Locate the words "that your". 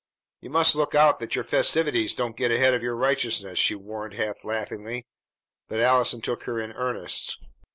1.19-1.43